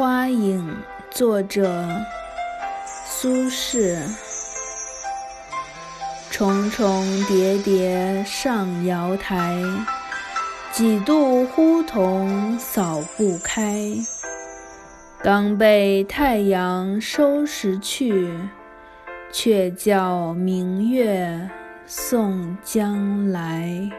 [0.00, 0.66] 花影
[1.10, 1.86] 作者
[3.04, 3.98] 苏轼
[6.30, 9.62] 重重叠叠上瑶台，
[10.72, 13.78] 几度呼童扫不开。
[15.22, 18.32] 刚被太阳收拾去，
[19.30, 21.50] 却叫明月
[21.84, 23.90] 送将来。